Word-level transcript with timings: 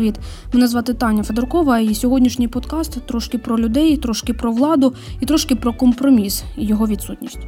привіт! 0.00 0.14
Мене 0.52 0.66
звати 0.66 0.94
Таня 0.94 1.22
Федоркова, 1.22 1.78
і 1.78 1.94
сьогоднішній 1.94 2.48
подкаст 2.48 3.06
трошки 3.06 3.38
про 3.38 3.58
людей, 3.58 3.96
трошки 3.96 4.34
про 4.34 4.52
владу 4.52 4.94
і 5.20 5.26
трошки 5.26 5.56
про 5.56 5.74
компроміс 5.74 6.42
і 6.56 6.66
його 6.66 6.86
відсутність. 6.86 7.38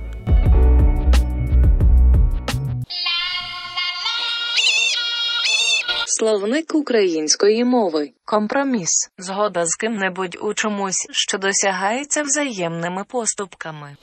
Словник 6.06 6.74
української 6.74 7.64
мови. 7.64 8.10
Компроміс. 8.24 9.10
Згода 9.18 9.66
з 9.66 9.74
ким-небудь 9.76 10.38
у 10.42 10.54
чомусь, 10.54 11.08
що 11.10 11.38
досягається 11.38 12.22
взаємними 12.22 13.04
поступками. 13.08 13.96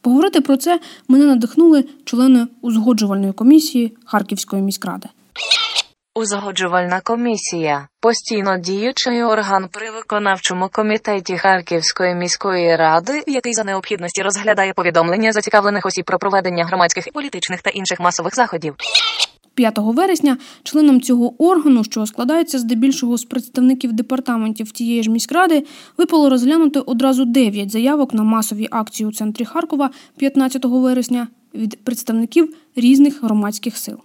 Поговорити 0.00 0.40
про 0.40 0.56
це 0.56 0.80
мене 1.08 1.24
надихнули 1.24 1.84
члени 2.04 2.46
узгоджувальної 2.60 3.32
комісії 3.32 3.96
Харківської 4.04 4.62
міськради. 4.62 5.08
Узгоджувальна 6.14 7.00
комісія 7.00 7.88
постійно 8.00 8.58
діючий 8.58 9.22
орган 9.22 9.68
при 9.72 9.90
виконавчому 9.90 10.68
комітеті 10.72 11.36
Харківської 11.36 12.14
міської 12.14 12.76
ради, 12.76 13.22
який 13.26 13.52
за 13.52 13.64
необхідності 13.64 14.22
розглядає 14.22 14.72
повідомлення 14.72 15.32
зацікавлених 15.32 15.86
осіб 15.86 16.04
про 16.04 16.18
проведення 16.18 16.64
громадських, 16.64 17.08
політичних 17.12 17.62
та 17.62 17.70
інших 17.70 18.00
масових 18.00 18.34
заходів. 18.34 18.74
5 19.54 19.74
вересня 19.78 20.38
членам 20.62 21.00
цього 21.00 21.44
органу, 21.44 21.84
що 21.84 22.06
складається 22.06 22.58
здебільшого 22.58 23.16
з 23.16 23.24
представників 23.24 23.92
департаментів 23.92 24.72
тієї 24.72 25.02
ж 25.02 25.10
міськради, 25.10 25.66
випало 25.98 26.30
розглянути 26.30 26.80
одразу 26.80 27.24
9 27.24 27.70
заявок 27.70 28.14
на 28.14 28.22
масові 28.22 28.68
акції 28.70 29.08
у 29.08 29.12
центрі 29.12 29.44
Харкова 29.44 29.90
15 30.16 30.64
вересня 30.64 31.28
від 31.54 31.84
представників 31.84 32.54
різних 32.76 33.22
громадських 33.24 33.76
сил. 33.76 33.96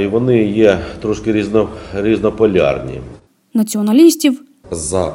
І 0.00 0.06
вони 0.06 0.44
є 0.44 0.78
трошки 1.02 1.32
різно, 1.32 1.68
різнополярні. 1.94 3.00
Націоналістів, 3.54 4.42
за 4.70 5.14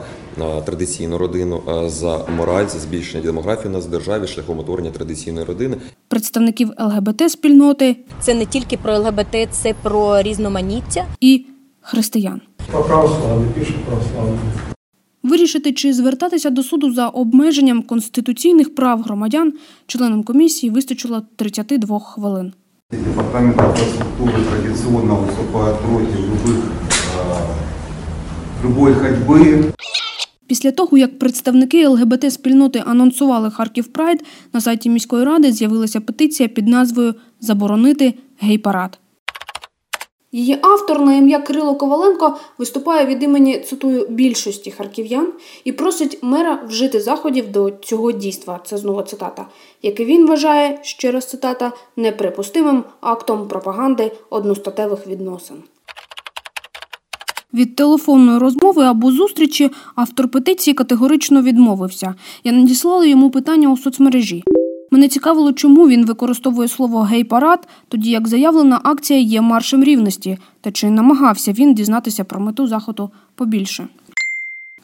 традиційну 0.65 1.17
родину, 1.17 1.61
за 1.87 2.25
мораль, 2.37 2.67
за 2.67 2.79
збільшення 2.79 3.23
демографії 3.23 3.69
у 3.69 3.77
нас 3.77 3.85
в 3.85 3.89
державі 3.89 4.27
шляхом 4.27 4.59
утворення 4.59 4.91
традиційної 4.91 5.45
родини. 5.45 5.77
представників 6.07 6.71
ЛГБТ 6.79 7.31
спільноти 7.31 7.95
Це 8.19 8.33
не 8.33 8.45
тільки 8.45 8.77
про 8.77 8.97
ЛГБТ, 8.99 9.47
це 9.51 9.73
про 9.83 10.21
різноманіття. 10.21 11.05
і 11.21 11.45
християн. 11.81 12.41
По 12.71 12.81
православию, 12.81 13.47
пишет 13.55 13.75
православие. 13.75 14.37
Вирішити, 15.24 15.72
чи 15.72 15.92
звертатися 15.92 16.50
до 16.50 16.62
суду 16.62 16.92
за 16.92 17.08
обмеженням 17.08 17.82
конституційних 17.82 18.74
прав 18.74 19.02
громадян 19.02 19.52
членам 19.86 20.22
комісії 20.22 20.70
вистачило 20.70 21.22
32 21.36 21.98
хвилин. 21.98 22.52
Департамент 22.90 23.56
инфраструктуры 23.56 24.42
традиционно 24.50 25.14
выступает 25.14 25.78
против 25.78 26.18
любых, 26.18 26.58
э, 27.20 28.64
любой 28.64 28.94
ходьбы 28.94 29.72
Після 30.46 30.70
того, 30.72 30.98
як 30.98 31.18
представники 31.18 31.86
ЛГБТ 31.86 32.32
спільноти 32.32 32.82
анонсували 32.86 33.50
Харків 33.50 33.86
Прайд, 33.86 34.24
на 34.52 34.60
сайті 34.60 34.90
міської 34.90 35.24
ради 35.24 35.52
з'явилася 35.52 36.00
петиція 36.00 36.48
під 36.48 36.68
назвою 36.68 37.14
Заборонити 37.40 38.14
гей-парад. 38.40 38.98
Її 40.35 40.57
автор 40.61 41.01
на 41.01 41.15
ім'я 41.15 41.39
Кирило 41.39 41.75
Коваленко 41.75 42.37
виступає 42.57 43.05
від 43.05 43.23
імені 43.23 43.59
цитую 43.59 44.07
більшості 44.09 44.71
харків'ян 44.71 45.27
і 45.63 45.71
просить 45.71 46.19
мера 46.21 46.63
вжити 46.67 47.01
заходів 47.01 47.51
до 47.51 47.71
цього 47.71 48.11
дійства. 48.11 48.59
Це 48.65 48.77
знову 48.77 49.01
цитата, 49.01 49.45
яке 49.81 50.05
він 50.05 50.27
вважає 50.27 50.79
ще 50.81 51.11
раз 51.11 51.29
цитата 51.29 51.71
неприпустимим 51.95 52.83
актом 53.01 53.47
пропаганди 53.47 54.11
одностатевих 54.29 55.07
відносин. 55.07 55.57
Від 57.53 57.75
телефонної 57.75 58.37
розмови 58.37 58.83
або 58.83 59.11
зустрічі 59.11 59.71
автор 59.95 60.27
петиції 60.27 60.73
категорично 60.73 61.41
відмовився. 61.41 62.15
Я 62.43 62.51
надіслала 62.51 63.05
йому 63.05 63.29
питання 63.29 63.71
у 63.71 63.77
соцмережі. 63.77 64.43
Мене 64.95 65.07
цікавило, 65.07 65.53
чому 65.53 65.87
він 65.87 66.05
використовує 66.05 66.67
слово 66.67 67.01
гей-парад, 67.01 67.67
тоді 67.87 68.09
як 68.09 68.27
заявлена 68.27 68.81
акція 68.83 69.19
є 69.19 69.41
маршем 69.41 69.83
рівності, 69.83 70.37
та 70.61 70.71
чи 70.71 70.89
намагався 70.89 71.51
він 71.51 71.73
дізнатися 71.73 72.23
про 72.23 72.39
мету 72.39 72.67
заходу 72.67 73.11
побільше. 73.35 73.87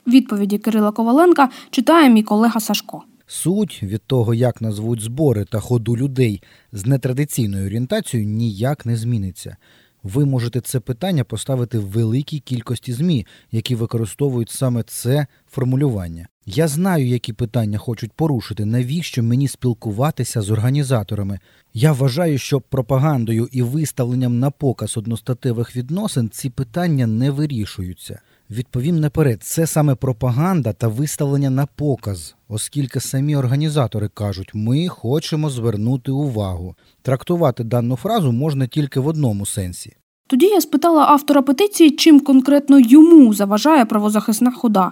Відповіді 0.07 0.57
Кирила 0.57 0.91
Коваленка 0.91 1.49
читає 1.69 2.09
мій 2.09 2.23
колега 2.23 2.59
Сашко. 2.59 3.03
Суть 3.27 3.83
від 3.83 4.01
того, 4.07 4.33
як 4.33 4.61
назвуть 4.61 5.01
збори 5.01 5.45
та 5.45 5.59
ходу 5.59 5.97
людей 5.97 6.43
з 6.71 6.85
нетрадиційною 6.85 7.65
орієнтацією, 7.65 8.29
ніяк 8.29 8.85
не 8.85 8.95
зміниться. 8.95 9.57
Ви 10.03 10.25
можете 10.25 10.61
це 10.61 10.79
питання 10.79 11.23
поставити 11.23 11.79
в 11.79 11.89
великій 11.89 12.39
кількості 12.39 12.93
ЗМІ, 12.93 13.25
які 13.51 13.75
використовують 13.75 14.49
саме 14.49 14.83
це 14.83 15.27
формулювання. 15.51 16.27
Я 16.45 16.67
знаю, 16.67 17.07
які 17.07 17.33
питання 17.33 17.77
хочуть 17.77 18.11
порушити, 18.11 18.65
навіщо 18.65 19.23
мені 19.23 19.47
спілкуватися 19.47 20.41
з 20.41 20.51
організаторами. 20.51 21.39
Я 21.73 21.91
вважаю, 21.91 22.37
що 22.37 22.61
пропагандою 22.61 23.47
і 23.51 23.61
виставленням 23.61 24.39
на 24.39 24.51
показ 24.51 24.97
одностатевих 24.97 25.75
відносин 25.75 26.29
ці 26.29 26.49
питання 26.49 27.07
не 27.07 27.31
вирішуються. 27.31 28.21
Відповім 28.49 28.99
наперед, 28.99 29.43
це 29.43 29.67
саме 29.67 29.95
пропаганда 29.95 30.73
та 30.73 30.87
виставлення 30.87 31.49
на 31.49 31.65
показ, 31.65 32.35
оскільки 32.47 32.99
самі 32.99 33.35
організатори 33.35 34.09
кажуть, 34.13 34.51
ми 34.53 34.87
хочемо 34.87 35.49
звернути 35.49 36.11
увагу. 36.11 36.75
Трактувати 37.01 37.63
дану 37.63 37.95
фразу 37.95 38.31
можна 38.31 38.67
тільки 38.67 38.99
в 38.99 39.07
одному 39.07 39.45
сенсі. 39.45 39.95
Тоді 40.27 40.45
я 40.45 40.61
спитала 40.61 41.05
автора 41.05 41.41
петиції, 41.41 41.91
чим 41.91 42.19
конкретно 42.19 42.79
йому 42.79 43.33
заважає 43.33 43.85
правозахисна 43.85 44.51
хода. 44.51 44.91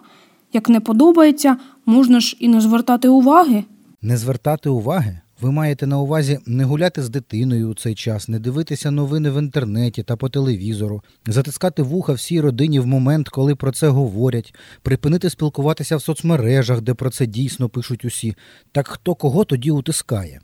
Як 0.53 0.69
не 0.69 0.79
подобається, 0.79 1.57
можна 1.85 2.19
ж 2.19 2.37
і 2.39 2.47
не 2.47 2.61
звертати 2.61 3.07
уваги. 3.07 3.63
Не 4.01 4.17
звертати 4.17 4.69
уваги? 4.69 5.19
Ви 5.41 5.51
маєте 5.51 5.87
на 5.87 5.99
увазі 5.99 6.39
не 6.45 6.63
гуляти 6.63 7.03
з 7.03 7.09
дитиною 7.09 7.69
у 7.69 7.73
цей 7.73 7.95
час, 7.95 8.29
не 8.29 8.39
дивитися 8.39 8.91
новини 8.91 9.29
в 9.29 9.39
інтернеті 9.39 10.03
та 10.03 10.15
по 10.15 10.29
телевізору, 10.29 11.01
затискати 11.27 11.83
вуха 11.83 12.13
всій 12.13 12.41
родині 12.41 12.79
в 12.79 12.88
момент, 12.88 13.29
коли 13.29 13.55
про 13.55 13.71
це 13.71 13.88
говорять, 13.88 14.55
припинити 14.81 15.29
спілкуватися 15.29 15.97
в 15.97 16.01
соцмережах, 16.01 16.81
де 16.81 16.93
про 16.93 17.09
це 17.09 17.25
дійсно 17.25 17.69
пишуть 17.69 18.05
усі. 18.05 18.35
Так 18.71 18.88
хто 18.88 19.15
кого 19.15 19.45
тоді 19.45 19.71
утискає? 19.71 20.41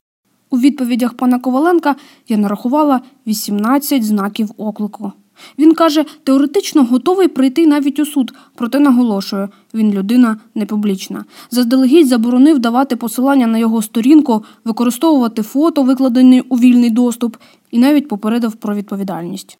У 0.49 0.59
відповідях 0.59 1.17
пана 1.17 1.39
Коваленка 1.39 1.95
я 2.27 2.37
нарахувала 2.37 3.01
18 3.27 4.05
знаків 4.05 4.51
оклику. 4.57 5.11
Він 5.59 5.73
каже, 5.73 6.05
теоретично 6.23 6.83
готовий 6.83 7.27
прийти 7.27 7.67
навіть 7.67 7.99
у 7.99 8.05
суд, 8.05 8.33
проте 8.55 8.79
наголошує, 8.79 9.49
він 9.73 9.93
людина 9.93 10.37
не 10.55 10.65
публічна. 10.65 11.25
Заздалегідь 11.51 12.07
заборонив 12.07 12.59
давати 12.59 12.95
посилання 12.95 13.47
на 13.47 13.57
його 13.57 13.81
сторінку, 13.81 14.43
використовувати 14.65 15.41
фото, 15.41 15.83
викладені 15.83 16.41
у 16.41 16.55
вільний 16.55 16.89
доступ, 16.89 17.37
і 17.71 17.79
навіть 17.79 18.07
попередив 18.07 18.53
про 18.53 18.75
відповідальність. 18.75 19.57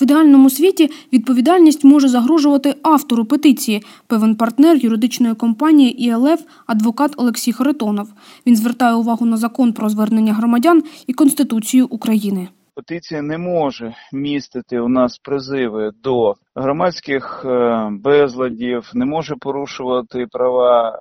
В 0.00 0.02
ідеальному 0.02 0.50
світі 0.50 0.90
відповідальність 1.12 1.84
може 1.84 2.08
загрожувати 2.08 2.74
автору 2.82 3.24
петиції, 3.24 3.82
певен 4.06 4.34
партнер 4.34 4.76
юридичної 4.76 5.34
компанії 5.34 6.04
ІЛФ, 6.04 6.40
адвокат 6.66 7.12
Олексій 7.16 7.52
Харитонов. 7.52 8.08
Він 8.46 8.56
звертає 8.56 8.94
увагу 8.94 9.26
на 9.26 9.36
закон 9.36 9.72
про 9.72 9.88
звернення 9.88 10.32
громадян 10.32 10.82
і 11.06 11.12
Конституцію 11.12 11.86
України. 11.90 12.48
Петиція 12.74 13.22
не 13.22 13.38
може 13.38 13.94
містити 14.12 14.80
у 14.80 14.88
нас 14.88 15.18
призиви 15.18 15.90
до 16.02 16.34
громадських 16.54 17.44
е, 17.44 17.88
безладів, 17.92 18.90
не 18.94 19.04
може 19.04 19.34
порушувати 19.40 20.26
права 20.32 20.98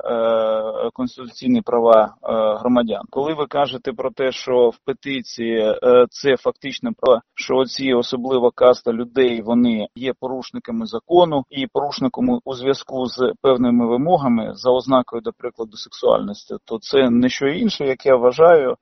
е, 0.86 0.90
конституційні 0.94 1.62
права 1.62 2.16
е, 2.24 2.34
громадян. 2.60 3.02
Коли 3.10 3.34
ви 3.34 3.46
кажете 3.46 3.94
про 3.94 4.12
те, 4.12 4.32
що 4.32 4.70
в 4.70 4.78
петиції 4.86 5.76
це 6.10 6.38
фактично 6.38 6.92
про 6.98 7.20
що 7.36 7.66
ці 7.66 7.94
особлива 7.94 8.52
каста 8.56 8.94
людей 8.94 9.42
вони 9.42 9.88
є 9.96 10.14
порушниками 10.20 10.86
закону 10.86 11.44
і 11.50 11.68
порушниками 11.74 12.40
у 12.46 12.54
зв'язку 12.54 13.06
з 13.06 13.34
певними 13.42 13.88
вимогами 13.88 14.52
за 14.54 14.72
ознакою, 14.72 15.22
до 15.22 15.32
прикладу, 15.38 15.78
сексуальності, 15.78 16.56
то 16.66 16.80
це 16.80 17.10
не 17.10 17.30
що 17.30 17.48
інше, 17.48 17.86
як 17.86 18.06
я 18.06 18.16
вважаю, 18.16 18.76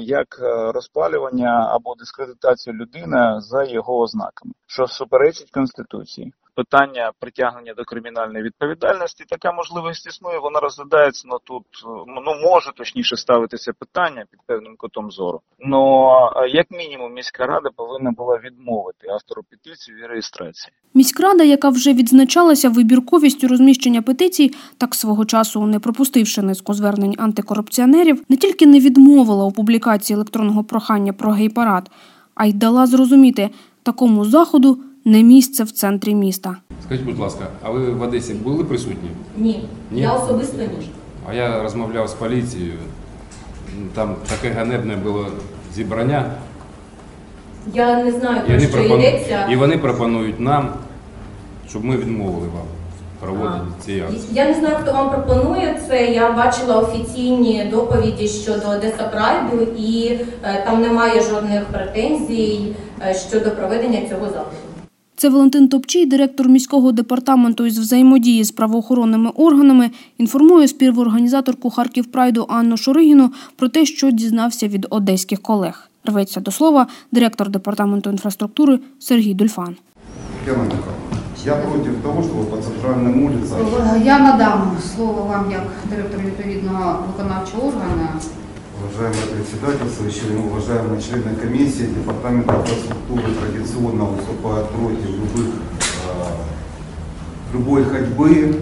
як 0.00 0.26
розпалювання 0.74 1.68
або 1.70 1.94
дискредитація 1.98 2.76
людини 2.76 3.40
за 3.40 3.64
його 3.64 3.98
ознаками, 3.98 4.52
що 4.66 4.86
суперечить 5.20 5.50
конституції. 5.50 6.32
Питання 6.54 7.12
притягнення 7.20 7.74
до 7.74 7.84
кримінальної 7.84 8.44
відповідальності, 8.44 9.24
така 9.28 9.52
можливість 9.52 10.06
існує, 10.06 10.38
вона 10.38 10.60
розглядається, 10.60 11.28
ну 11.30 11.38
тут 11.44 11.64
ну 12.06 12.50
може 12.50 12.72
точніше 12.76 13.16
ставитися 13.16 13.72
питання 13.72 14.24
під 14.30 14.40
певним 14.46 14.76
кутом 14.76 15.10
зору. 15.10 15.40
Но 15.58 16.32
е, 16.36 16.48
як 16.48 16.70
мінімум 16.70 17.14
міська 17.14 17.46
рада 17.46 17.70
повинна 17.76 18.10
була 18.10 18.38
відмовити 18.44 19.08
автору 19.08 19.42
петиції 19.50 19.96
від 19.96 20.04
реєстрації. 20.10 20.72
Міськрада, 20.94 21.44
яка 21.44 21.68
вже 21.68 21.92
відзначалася 21.92 22.68
вибірковістю 22.68 23.48
розміщення 23.48 24.02
петицій, 24.02 24.50
так 24.78 24.94
свого 24.94 25.24
часу 25.24 25.66
не 25.66 25.80
пропустивши 25.80 26.42
низку 26.42 26.74
звернень 26.74 27.14
антикорупціонерів, 27.18 28.24
не 28.28 28.36
тільки 28.36 28.66
не 28.66 28.80
відмовила 28.80 29.44
у 29.44 29.52
публікації 29.52 30.14
електронного 30.14 30.64
прохання 30.64 31.12
про 31.12 31.30
гей-парад, 31.32 31.90
а 32.34 32.46
й 32.46 32.52
дала 32.52 32.86
зрозуміти, 32.86 33.50
такому 33.82 34.24
заходу 34.24 34.78
не 35.04 35.22
місце 35.22 35.64
в 35.64 35.70
центрі 35.70 36.14
міста. 36.14 36.56
Скажіть, 36.86 37.04
будь 37.04 37.18
ласка, 37.18 37.46
а 37.62 37.70
ви 37.70 37.90
в 37.92 38.02
Одесі 38.02 38.34
були 38.34 38.64
присутні? 38.64 39.10
Ні, 39.36 39.64
Ні? 39.90 40.00
я 40.00 40.12
особисто 40.12 40.58
ні. 40.62 40.90
А 41.28 41.34
я 41.34 41.62
розмовляв 41.62 42.08
з 42.08 42.12
поліцією. 42.12 42.72
Там 43.94 44.16
таке 44.28 44.54
ганебне 44.54 44.96
було 44.96 45.26
зібрання. 45.74 46.30
Я 47.74 48.04
не 48.04 48.12
знаю, 48.12 48.36
І 48.36 48.46
про 48.46 48.54
вони, 48.56 48.68
що 48.68 48.76
пропону- 48.78 48.98
йдеться. 49.08 49.46
і 49.50 49.56
вони 49.56 49.78
пропонують 49.78 50.40
нам, 50.40 50.68
щоб 51.68 51.84
ми 51.84 51.96
відмовили 51.96 52.46
вам 52.48 52.64
в 53.16 53.20
проводі 53.24 53.60
цієї 53.84 54.02
акції. 54.02 54.22
Я 54.32 54.48
не 54.48 54.54
знаю, 54.54 54.76
хто 54.82 54.92
вам 54.92 55.10
пропонує 55.10 55.80
це. 55.88 56.06
Я 56.06 56.32
бачила 56.32 56.76
офіційні 56.78 57.68
доповіді 57.70 58.28
щодо 58.28 58.68
Одеса 58.68 59.08
Прайду, 59.12 59.62
і 59.78 60.18
е, 60.42 60.62
там 60.66 60.80
немає 60.82 61.20
жодних 61.22 61.64
претензій 61.64 62.74
е, 63.08 63.14
щодо 63.14 63.50
проведення 63.50 64.08
цього 64.08 64.24
заходу. 64.26 64.56
Це 65.20 65.28
Валентин 65.28 65.68
Топчій, 65.68 66.06
директор 66.06 66.48
міського 66.48 66.92
департаменту 66.92 67.66
із 67.66 67.78
взаємодії 67.78 68.44
з 68.44 68.50
правоохоронними 68.50 69.30
органами, 69.30 69.90
інформує 70.18 70.68
співорганізаторку 70.68 71.70
Харків 71.70 72.06
Прайду 72.06 72.46
Анну 72.48 72.76
Шуригіну 72.76 73.30
про 73.56 73.68
те, 73.68 73.84
що 73.84 74.10
дізнався 74.10 74.68
від 74.68 74.86
одеських 74.90 75.42
колег. 75.42 75.90
Рветься 76.04 76.40
до 76.40 76.50
слова 76.50 76.86
директор 77.12 77.48
департаменту 77.48 78.10
інфраструктури 78.10 78.78
Сергій 78.98 79.34
Дульфан. 79.34 79.76
Я 81.44 81.54
против 81.54 82.02
того, 82.02 82.22
чтобы 82.22 82.44
по 82.44 82.56
центральным 82.56 83.24
улицам 83.24 83.58
Я 84.04 84.18
надам 84.18 84.76
слово 84.94 85.22
вам 85.22 85.50
як 85.50 85.66
директор 85.90 86.20
відповідного 86.20 87.04
виконавчого 87.06 87.68
органу. 87.68 88.08
Уважаемый 88.90 89.36
председательствующий, 89.36 90.36
уважаемые 90.36 91.00
члены 91.00 91.36
комиссии, 91.36 91.86
Департамент 91.86 92.46
инфраструктуры 92.46 93.34
традиционно 93.40 94.04
выступает 94.04 94.68
против 94.70 95.10
любых, 95.10 95.46
э, 95.46 95.48
любой 97.52 97.84
ходьбы, 97.84 98.30
э, 98.30 98.58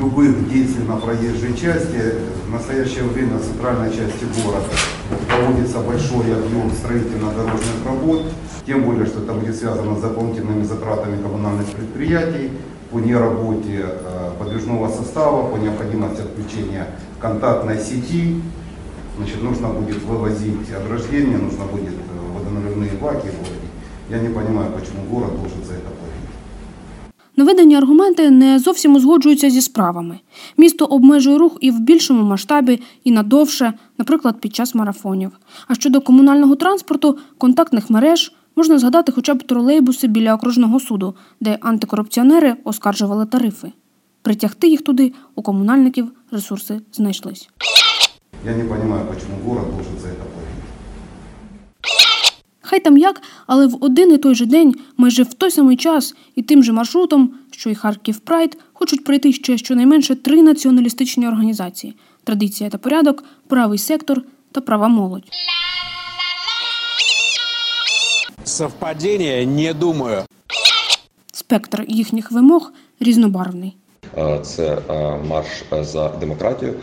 любых 0.00 0.50
действий 0.50 0.84
на 0.84 0.96
проезжей 0.96 1.54
части. 1.54 2.14
В 2.46 2.50
настоящее 2.50 3.04
время 3.04 3.36
в 3.36 3.44
центральной 3.44 3.90
части 3.90 4.24
города 4.42 4.64
проводится 5.28 5.80
большой 5.80 6.32
объем 6.32 6.70
строительно-дорожных 6.70 7.84
работ, 7.84 8.22
тем 8.66 8.84
более, 8.84 9.04
что 9.04 9.22
это 9.22 9.34
будет 9.34 9.56
связано 9.56 9.94
с 9.96 10.00
дополнительными 10.00 10.64
затратами 10.64 11.20
коммунальных 11.20 11.66
предприятий 11.66 12.50
по 12.90 12.98
неработе 12.98 13.84
э, 13.84 14.30
подвижного 14.38 14.88
состава, 14.88 15.48
по 15.48 15.56
необходимости 15.56 16.22
отключения 16.22 16.86
контактной 17.20 17.78
сети, 17.78 18.40
Значит, 19.17 19.43
нужно 19.43 19.67
будет 19.67 20.01
вывозить 20.03 20.73
ограждение, 20.73 21.37
нужно 21.37 21.65
будет 21.65 21.93
э, 21.93 22.33
водоналивные 22.33 22.91
баки 23.01 23.27
выводить. 23.27 23.73
Я 24.09 24.19
не 24.19 24.29
понимаю, 24.29 24.71
почему 24.71 25.03
город 25.11 25.31
должен 25.39 25.63
за 25.63 25.73
это 25.73 25.89
платить. 25.89 26.13
Наведені 27.35 27.75
аргументи 27.75 28.29
не 28.29 28.59
зовсім 28.59 28.95
узгоджуються 28.95 29.49
зі 29.49 29.61
справами. 29.61 30.19
Місто 30.57 30.85
обмежує 30.85 31.37
рух 31.37 31.57
і 31.61 31.71
в 31.71 31.79
більшому 31.79 32.23
масштабі, 32.23 32.81
і 33.03 33.11
надовше, 33.11 33.73
наприклад, 33.97 34.39
під 34.41 34.55
час 34.55 34.75
марафонів. 34.75 35.31
А 35.67 35.75
щодо 35.75 36.01
комунального 36.01 36.55
транспорту, 36.55 37.17
контактних 37.37 37.89
мереж 37.89 38.33
можна 38.55 38.79
згадати 38.79 39.11
хоча 39.11 39.33
б 39.33 39.43
тролейбуси 39.43 40.07
біля 40.07 40.35
окружного 40.35 40.79
суду, 40.79 41.15
де 41.41 41.57
антикорупціонери 41.61 42.55
оскаржували 42.63 43.25
тарифи. 43.25 43.71
Притягти 44.21 44.67
їх 44.67 44.81
туди 44.81 45.13
у 45.35 45.41
комунальників 45.41 46.11
ресурси 46.31 46.81
знайшлись. 46.91 47.49
Я 48.44 48.54
не 48.54 48.64
понимаю, 48.64 49.06
почему 49.06 49.36
город 49.44 49.70
должен 49.74 49.98
за 49.98 50.08
это 50.08 50.22
платить. 50.22 50.48
Хай 52.60 52.80
там 52.80 52.98
як, 52.98 53.22
але 53.46 53.66
в 53.66 53.84
один 53.84 54.12
і 54.12 54.18
той 54.18 54.34
же 54.34 54.46
день, 54.46 54.74
майже 54.96 55.22
в 55.22 55.34
той 55.34 55.50
самий 55.50 55.76
час 55.76 56.14
і 56.34 56.42
тим 56.42 56.62
же 56.62 56.72
маршрутом, 56.72 57.34
що 57.50 57.70
й 57.70 57.74
Харків 57.74 58.18
Прайд, 58.18 58.58
хочуть 58.72 59.04
пройти 59.04 59.32
ще 59.32 59.58
щонайменше 59.58 60.14
три 60.14 60.42
націоналістичні 60.42 61.28
організації: 61.28 61.94
традиція 62.24 62.70
та 62.70 62.78
порядок, 62.78 63.24
правий 63.46 63.78
сектор 63.78 64.22
та 64.52 64.60
права 64.60 64.88
молодь. 64.88 65.24
Совпадение? 68.44 69.46
Не 69.46 69.74
думаю. 69.74 70.24
Спектр 71.32 71.84
їхніх 71.88 72.32
вимог 72.32 72.72
різнобарвний. 73.00 73.76
Е, 74.16 74.38
Це 74.42 74.78
е, 74.90 75.18
марш 75.28 75.64
е, 75.72 75.84
за 75.84 76.08
демократію, 76.08 76.74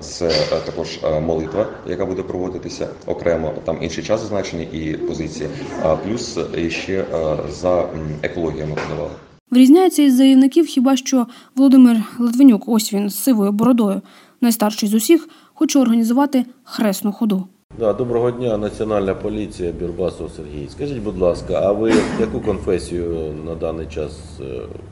це 0.00 0.30
також 0.66 1.00
молитва, 1.26 1.66
яка 1.86 2.06
буде 2.06 2.22
проводитися 2.22 2.88
окремо. 3.06 3.52
Там 3.64 3.78
інший 3.80 4.04
час 4.04 4.20
зазначений 4.20 4.68
і 4.72 4.96
позиції. 4.96 5.48
А 5.82 5.96
плюс 5.96 6.38
ще 6.68 7.04
за 7.50 7.84
екологію 8.22 8.66
ми 8.66 8.74
подавали. 8.74 9.14
Вирізняється 9.50 10.02
із 10.02 10.16
заявників 10.16 10.66
хіба 10.66 10.96
що 10.96 11.26
Володимир 11.56 11.96
Литвинюк, 12.18 12.62
ось 12.66 12.92
він 12.92 13.10
з 13.10 13.22
сивою 13.22 13.52
бородою, 13.52 14.00
найстарший 14.40 14.88
з 14.88 14.94
усіх, 14.94 15.28
хоче 15.54 15.78
організувати 15.78 16.44
хресну 16.64 17.12
ходу. 17.12 17.44
Да, 17.78 17.92
доброго 17.92 18.30
дня, 18.30 18.58
Національна 18.58 19.14
поліція, 19.14 19.72
Бірбасов 19.72 20.30
Сергій. 20.36 20.68
Скажіть, 20.70 21.02
будь 21.02 21.18
ласка, 21.18 21.60
а 21.64 21.72
ви 21.72 21.94
яку 22.20 22.40
конфесію 22.40 23.34
на 23.46 23.54
даний 23.54 23.86
час 23.86 24.12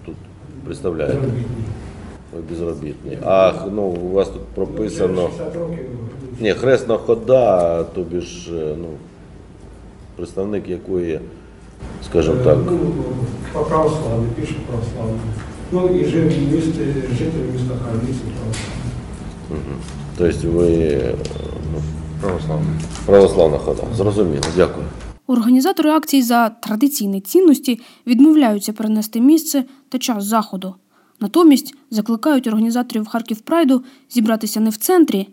тут 0.07 0.15
представляєте? 0.67 1.19
Ви 2.35 2.43
безробітний. 2.51 3.19
А 3.25 3.53
ну, 3.73 3.83
у 3.83 4.13
вас 4.13 4.29
тут 4.29 4.43
прописано. 4.45 5.29
60 5.39 5.57
років. 5.57 5.79
Ні, 6.41 6.53
хресна 6.53 6.97
хода, 6.97 7.85
тобі 7.85 8.21
ж 8.21 8.53
е, 8.53 8.75
ну, 8.79 8.89
представник 10.17 10.69
якої, 10.69 11.21
скажімо 12.05 12.37
так, 12.45 12.59
Ну, 12.67 12.79
по 13.53 13.61
православию, 13.61 14.29
пише 14.41 14.55
православие. 14.69 15.21
Ну 15.73 16.01
і 16.01 16.05
жив 16.05 16.23
в 16.25 16.55
місті, 16.55 16.81
житель 17.19 17.53
міста 17.53 17.75
Харківські 17.85 18.25
православні. 18.37 19.77
Тобто 20.19 20.59
ви 20.59 20.69
е, 20.77 21.15
ну, 21.73 21.81
православна. 22.21 22.67
православна 23.07 23.59
хода. 23.59 23.83
Зрозуміло, 23.95 24.45
дякую. 24.57 24.87
Організатори 25.27 25.91
акцій 25.91 26.23
за 26.23 26.49
традиційні 26.49 27.21
цінності 27.21 27.81
відмовляються 28.07 28.73
перенести 28.73 29.21
місце 29.21 29.65
та 29.89 29.99
час 29.99 30.25
заходу. 30.25 30.75
Натомість 31.21 31.75
закликають 31.91 32.47
організаторів 32.47 33.07
Харків 33.07 33.41
Прайду 33.41 33.83
зібратися 34.11 34.61
не 34.61 34.71
в 34.71 34.77
центрі, 34.77 35.29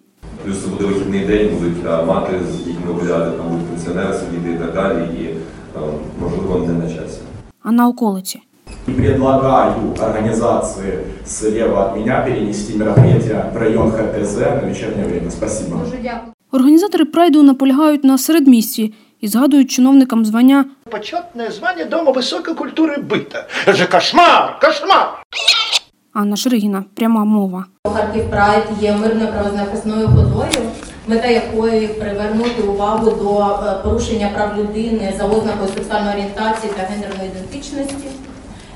Плюс 0.46 0.58
це 0.64 0.68
буде 0.68 0.86
вихідний 0.86 1.26
день, 1.26 1.58
будуть 1.60 1.84
мати 2.08 2.40
з 2.52 2.66
дітьми 2.66 2.94
гуляти, 2.94 3.38
там 3.38 3.50
будуть 3.50 3.66
пенсіонери 3.68 4.14
сидіти 4.14 4.52
і 4.52 4.58
так 4.58 4.74
далі, 4.74 5.04
і 5.22 5.36
можливо 6.22 6.66
не 6.68 6.74
на 6.74 6.90
часі. 6.90 7.20
а 7.64 7.72
на 7.72 7.88
околиці. 7.88 8.40
Предлагаю 8.86 9.76
организации 10.02 11.00
слева 11.26 11.86
от 11.86 11.98
меня 11.98 12.22
перенести 12.26 12.74
мероприятие 12.78 13.52
в 13.54 13.58
район 13.58 13.92
ХТЗ 13.92 14.38
на 14.38 14.68
вечернее 14.70 15.08
время. 15.08 15.32
Спасибо. 15.32 15.78
Дуже 15.78 15.98
дякую. 16.04 16.34
Організатори 16.52 17.06
прайду 17.06 17.44
наполягають 17.44 18.04
на 18.04 18.18
середмісті 18.18 18.94
і 19.23 19.29
згадують 19.29 19.71
чиновникам 19.71 20.25
звання 20.25 20.65
Почетное 20.91 21.51
звание 21.51 21.85
Дома 21.85 22.13
высокой 22.13 22.55
культуры 22.55 22.99
быта. 23.03 23.47
Это 23.67 23.73
же 23.77 23.87
кошмар, 23.87 24.59
кошмар! 24.61 25.09
Анна 26.15 26.37
Шерегіна. 26.37 26.85
Пряма 26.95 27.25
мова. 27.25 27.65
Харків 27.95 28.31
Прайд 28.31 28.65
є 28.81 28.93
мирною 28.93 29.29
правозахисною 29.33 30.07
ходою, 30.09 30.69
мета 31.07 31.29
якої 31.29 31.89
привернути 31.89 32.63
увагу 32.63 33.11
до 33.11 33.41
е, 33.67 33.83
порушення 33.85 34.29
прав 34.35 34.59
людини 34.59 35.15
за 35.19 35.25
ознакою 35.25 35.69
сексуальної 35.75 36.13
орієнтації 36.15 36.73
та 36.77 36.83
гендерної 36.83 37.31
ідентичності. 37.31 38.09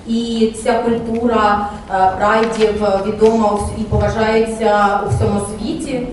І 0.07 0.53
ця 0.65 0.73
культура 0.83 1.71
е, 1.91 2.13
прайдів 2.19 2.87
відома 3.07 3.49
у 3.53 3.57
с- 3.59 3.71
і 3.81 3.83
поважається 3.83 5.01
у 5.07 5.09
всьому 5.11 5.41
світі. 5.59 6.07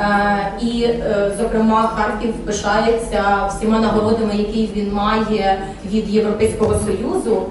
Е, 0.00 0.52
І, 0.62 0.82
е, 0.82 1.32
зокрема, 1.40 1.86
Харків 1.96 2.32
пишається 2.34 3.46
всіма 3.46 3.80
нагородами, 3.80 4.36
які 4.36 4.68
він 4.76 4.92
має 4.92 5.62
від 5.92 6.08
Європейського 6.08 6.80
Союзу. 6.86 7.42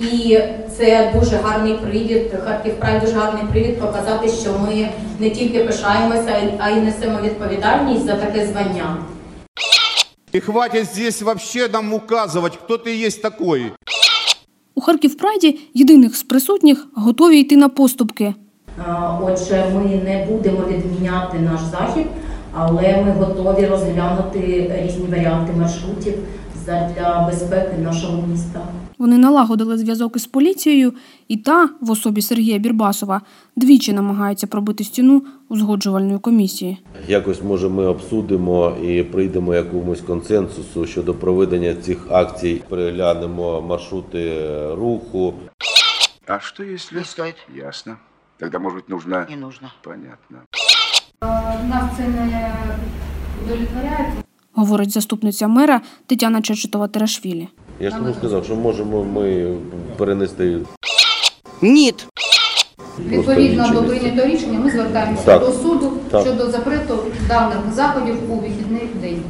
І 0.00 0.38
це 0.78 1.12
дуже 1.14 1.36
гарний 1.36 1.74
привід. 1.74 2.32
Харків 2.44 2.80
Прайд 2.80 3.00
дуже 3.00 3.12
гарний 3.12 3.42
привід 3.52 3.80
показати, 3.80 4.28
що 4.28 4.50
ми 4.58 4.88
не 5.18 5.30
тільки 5.30 5.64
пишаємося, 5.64 6.56
а 6.58 6.70
й 6.70 6.80
несемо 6.80 7.18
відповідальність 7.22 8.06
за 8.06 8.14
таке 8.16 8.46
звання. 8.46 8.96
И 10.34 10.40
хватит 10.40 10.86
здесь 10.86 11.22
вообще 11.22 11.68
нам 11.68 11.94
указывать, 11.94 12.56
кто 12.56 12.76
ты 12.76 13.06
есть 13.06 13.22
такой. 13.22 13.72
У 14.74 14.80
Харків 14.80 15.16
Прайді 15.16 15.58
єдиних 15.74 16.16
з 16.16 16.22
присутніх 16.22 16.86
готові 16.94 17.40
йти 17.40 17.56
на 17.56 17.68
поступки. 17.68 18.34
Е, 18.78 18.82
Отже, 19.22 19.64
ми 19.74 19.84
не 19.84 20.26
будемо 20.30 20.58
відміняти 20.68 21.38
наш 21.38 21.60
захід, 21.60 22.06
але 22.52 23.02
ми 23.04 23.12
готові 23.12 23.66
розглянути 23.66 24.70
різні 24.82 25.06
варіанти 25.06 25.52
маршрутів 25.52 26.14
для 26.66 27.26
безпеки 27.30 27.76
нашого 27.78 28.26
міста. 28.26 28.60
Вони 28.98 29.18
налагодили 29.18 29.78
зв'язок 29.78 30.16
із 30.16 30.26
поліцією, 30.26 30.92
і 31.28 31.36
та, 31.36 31.68
в 31.80 31.90
особі 31.90 32.22
Сергія 32.22 32.58
Бірбасова, 32.58 33.20
двічі 33.56 33.92
намагається 33.92 34.46
пробити 34.46 34.84
стіну 34.84 35.22
узгоджувальної 35.48 36.18
комісії. 36.18 36.78
Якось 37.08 37.42
може 37.42 37.68
ми 37.68 37.86
обсудимо 37.86 38.72
і 38.84 39.02
прийдемо 39.02 39.54
якомусь 39.54 40.00
консенсусу 40.00 40.86
щодо 40.86 41.14
проведення 41.14 41.74
цих 41.74 42.06
акцій. 42.10 42.62
Переглянемо 42.68 43.62
маршрути 43.62 44.32
руху. 44.74 45.34
А 46.26 46.40
что 46.40 46.62
если... 46.62 46.98
Не 46.98 47.04
стоит. 47.04 47.34
Ясно. 47.54 47.96
Тогда, 48.38 48.58
может 48.58 48.78
быть, 48.78 48.88
нужно... 48.88 49.26
Не 49.28 49.36
нужно. 49.36 49.72
Понятно. 49.82 50.38
Нас 51.68 51.84
це 51.96 52.02
не 52.08 52.52
удовлетворяє. 53.44 54.12
говорить 54.54 54.90
заступниця 54.90 55.48
мера 55.48 55.80
Тетяна 56.06 56.42
Чечетова 56.42 56.88
Терашвілі. 56.88 57.48
Я 57.80 57.90
ж 57.90 57.96
тому 57.96 58.14
сказав, 58.14 58.44
що 58.44 58.56
можемо 58.56 59.04
ми 59.04 59.56
перенести 59.96 60.58
Ні. 61.62 61.94
Відповідно 62.98 63.68
до 63.68 63.82
прийнятого 63.84 64.28
рішення 64.28 64.58
ми 64.58 64.70
звертаємося 64.70 65.24
Так. 65.24 65.40
до 65.40 65.52
суду 65.52 65.92
Так. 66.10 66.20
щодо 66.22 66.50
запрету 66.50 66.98
даних 67.28 67.58
заходів 67.72 68.32
у 68.32 68.34
вихідний 68.34 68.88
день, 68.94 69.22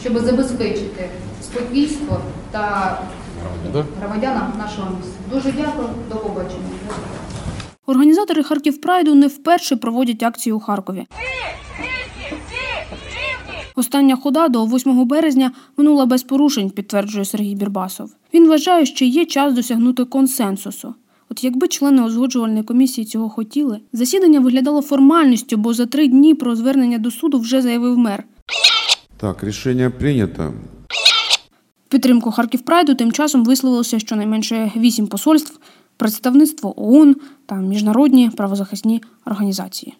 щоб 0.00 0.18
забезпечити 0.18 1.08
спокійство 1.42 2.20
та 2.50 2.98
громадянам 4.00 4.52
нашого 4.58 4.90
міста. 4.96 5.12
Дуже 5.32 5.52
дякую, 5.52 5.88
до 6.10 6.16
побачення. 6.16 6.68
Організатори 7.86 8.42
Харків 8.42 8.80
Прайду 8.80 9.14
не 9.14 9.26
вперше 9.26 9.76
проводять 9.76 10.22
акцію 10.22 10.56
у 10.56 10.60
Харкові. 10.60 11.06
Остання 13.74 14.16
хода 14.16 14.48
до 14.48 14.64
8 14.66 15.06
березня 15.06 15.52
минула 15.76 16.06
без 16.06 16.22
порушень, 16.22 16.70
підтверджує 16.70 17.24
Сергій 17.24 17.54
Бірбасов. 17.54 18.14
Він 18.34 18.48
вважає, 18.48 18.86
що 18.86 19.04
є 19.04 19.24
час 19.24 19.54
досягнути 19.54 20.04
консенсусу. 20.04 20.94
От 21.30 21.44
якби 21.44 21.68
члени 21.68 22.02
узгоджувальної 22.02 22.62
комісії 22.62 23.04
цього 23.04 23.28
хотіли, 23.28 23.80
засідання 23.92 24.40
виглядало 24.40 24.82
формальністю, 24.82 25.56
бо 25.56 25.74
за 25.74 25.86
три 25.86 26.08
дні 26.08 26.34
про 26.34 26.56
звернення 26.56 26.98
до 26.98 27.10
суду 27.10 27.38
вже 27.38 27.62
заявив 27.62 27.98
мер. 27.98 28.24
Так, 29.16 29.42
решение 29.42 29.90
принято. 29.90 30.52
В 31.86 31.90
підтримку 31.90 32.30
Харків 32.30 32.62
Прайду 32.62 32.94
тим 32.94 33.12
часом 33.12 33.44
висловилося 33.44 33.98
щонайменше 33.98 34.72
вісім 34.76 35.06
посольств, 35.06 35.60
представництво 36.02 36.74
ООН 36.76 37.16
та 37.46 37.54
міжнародні 37.54 38.30
правозахисні 38.30 39.02
організації. 39.26 39.94